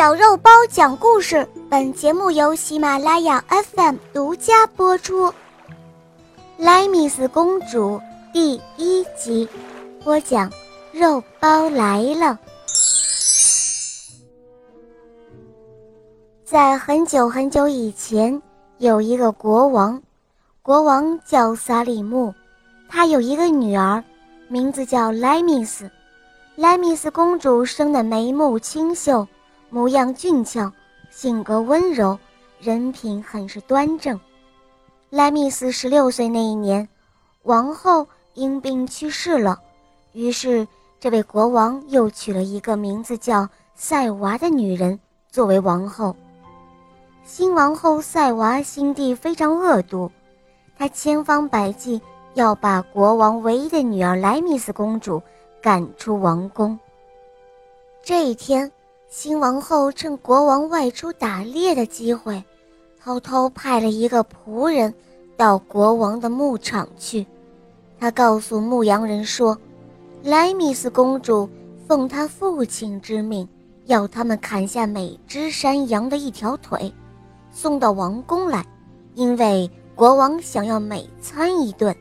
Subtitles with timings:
[0.00, 5.26] 小肉包讲故事，本节目由喜马拉雅 FM 独家播出。
[6.56, 7.98] 《莱米斯公主》
[8.32, 9.46] 第一集，
[10.02, 10.50] 播讲。
[10.90, 12.38] 肉包来了。
[16.46, 18.40] 在很久很久以前，
[18.78, 20.02] 有一个国王，
[20.62, 22.32] 国王叫萨里木，
[22.88, 24.02] 他有一个女儿，
[24.48, 25.90] 名字叫莱米斯。
[26.56, 29.28] 莱米斯公主生得眉目清秀。
[29.70, 30.72] 模样俊俏，
[31.10, 32.18] 性格温柔，
[32.58, 34.18] 人品很是端正。
[35.10, 36.88] 莱米斯十六岁那一年，
[37.44, 39.60] 王后因病去世了，
[40.12, 40.66] 于是
[40.98, 44.98] 这位国王又娶了一个名字叫塞娃的女人
[45.30, 46.16] 作为王后。
[47.24, 50.10] 新王后塞娃心地非常恶毒，
[50.76, 52.00] 她千方百计
[52.34, 55.22] 要把国王唯一的女儿莱米斯公主
[55.62, 56.76] 赶出王宫。
[58.02, 58.70] 这一天。
[59.12, 62.44] 新王后趁国王外出打猎的机会，
[63.02, 64.94] 偷偷派了一个仆人
[65.36, 67.26] 到国王的牧场去。
[67.98, 69.58] 他告诉牧羊人说
[70.22, 71.48] ：“莱米斯公主
[71.88, 73.48] 奉她父亲之命，
[73.86, 76.94] 要他们砍下每只山羊的一条腿，
[77.50, 78.64] 送到王宫来，
[79.16, 81.92] 因为国王想要美餐一顿。”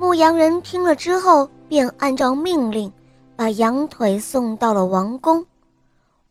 [0.00, 2.90] 牧羊人听了之后，便按照命令，
[3.36, 5.44] 把羊腿送到了王宫。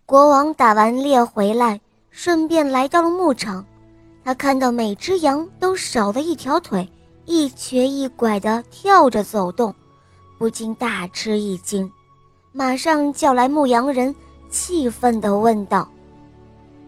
[0.09, 1.79] 国王打完猎回来，
[2.09, 3.63] 顺便来到了牧场。
[4.23, 6.91] 他看到每只羊都少了一条腿，
[7.25, 9.71] 一瘸一拐地跳着走动，
[10.39, 11.87] 不禁大吃一惊，
[12.51, 14.15] 马上叫来牧羊人，
[14.49, 15.87] 气愤地问道：“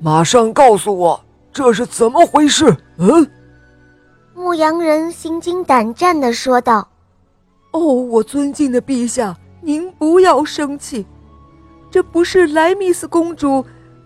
[0.01, 3.29] 马上告诉我，这是怎么回事？”嗯。
[4.33, 6.87] 牧羊人心惊胆战地说道
[7.69, 11.05] ：“哦，我尊敬的陛下，您不要生气。”
[11.91, 13.63] 这不是莱米斯公主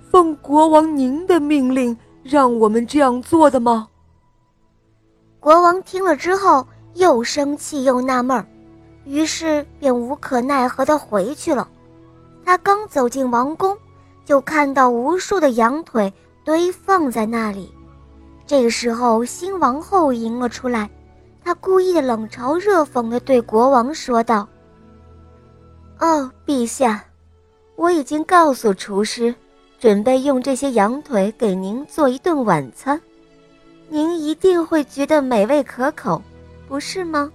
[0.09, 3.87] 奉国王您的命令让我们这样做的吗？
[5.39, 8.47] 国王听了之后又生气又纳闷儿，
[9.05, 11.69] 于是便无可奈何地回去了。
[12.43, 13.77] 他刚走进王宫，
[14.25, 16.11] 就看到无数的羊腿
[16.43, 17.71] 堆放在那里。
[18.47, 20.89] 这个时候，新王后迎了出来，
[21.43, 24.47] 她故意的冷嘲热讽地对国王说道
[26.01, 27.03] ：“哦，陛下。”
[27.75, 29.35] 我已经告诉厨师，
[29.79, 32.99] 准备用这些羊腿给您做一顿晚餐，
[33.89, 36.21] 您一定会觉得美味可口，
[36.67, 37.31] 不是吗？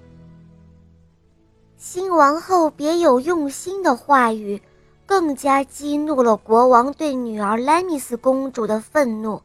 [1.77, 4.61] 新王后别有用心的话语，
[5.07, 9.41] 更加激怒了国王对女儿莱米斯公主的愤怒。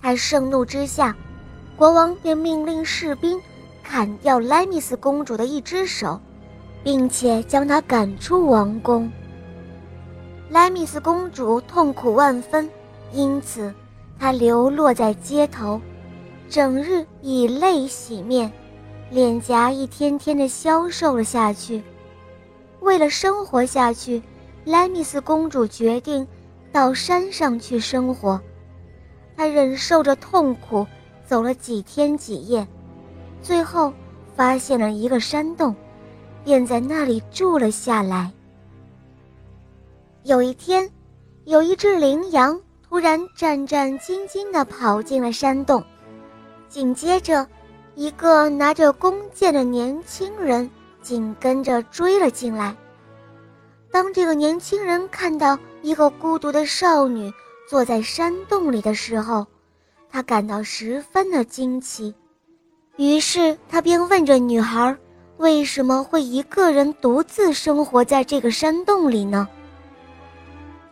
[0.00, 1.16] 他盛怒之下，
[1.76, 3.40] 国王便命令士兵
[3.82, 6.20] 砍掉莱米斯公主的一只手，
[6.82, 9.10] 并且将她赶出王宫。
[10.50, 12.68] 莱米斯公主痛苦万分，
[13.12, 13.72] 因此
[14.18, 15.78] 她流落在街头，
[16.48, 18.50] 整日以泪洗面，
[19.10, 21.82] 脸颊一天天的消瘦了下去。
[22.80, 24.22] 为了生活下去，
[24.64, 26.26] 莱米斯公主决定
[26.72, 28.40] 到山上去生活。
[29.36, 30.86] 她忍受着痛苦，
[31.26, 32.66] 走了几天几夜，
[33.42, 33.92] 最后
[34.34, 35.76] 发现了一个山洞，
[36.42, 38.32] 便在那里住了下来。
[40.28, 40.86] 有一天，
[41.46, 45.82] 有一只羚羊突然战战兢兢地跑进了山洞，
[46.68, 47.46] 紧接着，
[47.94, 52.76] 一个拿着弓箭的年轻人紧跟着追了进来。
[53.90, 57.32] 当这个年轻人看到一个孤独的少女
[57.66, 59.46] 坐在山洞里的时候，
[60.10, 62.14] 他感到十分的惊奇，
[62.98, 64.94] 于是他便问着女孩
[65.38, 69.48] ：“为什么会一个人独自生活在这个山洞里呢？”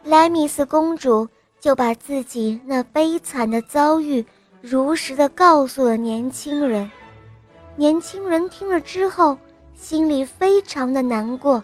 [0.07, 1.29] 莱米斯公主
[1.59, 4.25] 就把自己那悲惨的遭遇
[4.61, 6.89] 如实的告诉了年轻人。
[7.75, 9.37] 年轻人听了之后，
[9.75, 11.61] 心里非常的难过，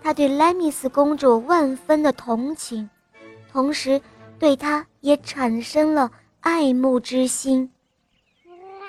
[0.00, 2.88] 他对莱米斯公主万分的同情，
[3.50, 4.00] 同时
[4.38, 6.08] 对她也产生了
[6.42, 7.68] 爱慕之心。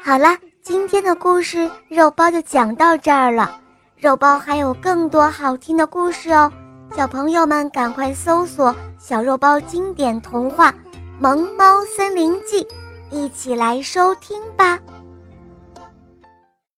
[0.03, 3.59] 好啦，今天的故事肉包就讲到这儿了，
[3.97, 6.53] 肉包还有更多好听的故事哦。
[6.97, 10.71] 小朋友们，赶快搜索小肉包经典童话
[11.19, 12.63] 《萌猫森林记》，
[13.11, 14.79] 一起来收听吧。